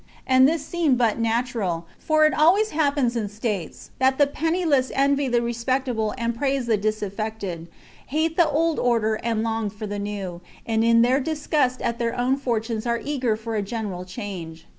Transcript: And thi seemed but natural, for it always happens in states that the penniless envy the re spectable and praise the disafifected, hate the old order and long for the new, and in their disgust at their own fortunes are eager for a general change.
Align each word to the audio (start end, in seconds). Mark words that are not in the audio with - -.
And 0.25 0.47
thi 0.49 0.57
seemed 0.57 0.97
but 0.97 1.19
natural, 1.19 1.85
for 1.99 2.25
it 2.25 2.33
always 2.33 2.71
happens 2.71 3.15
in 3.15 3.29
states 3.29 3.91
that 3.99 4.17
the 4.17 4.25
penniless 4.25 4.91
envy 4.95 5.27
the 5.27 5.43
re 5.43 5.53
spectable 5.53 6.15
and 6.17 6.35
praise 6.35 6.65
the 6.65 6.75
disafifected, 6.75 7.67
hate 8.07 8.35
the 8.35 8.49
old 8.49 8.79
order 8.79 9.19
and 9.21 9.43
long 9.43 9.69
for 9.69 9.85
the 9.85 9.99
new, 9.99 10.41
and 10.65 10.83
in 10.83 11.03
their 11.03 11.19
disgust 11.19 11.83
at 11.83 11.99
their 11.99 12.17
own 12.19 12.35
fortunes 12.37 12.87
are 12.87 12.99
eager 13.05 13.35
for 13.35 13.55
a 13.55 13.61
general 13.61 14.03
change. 14.03 14.65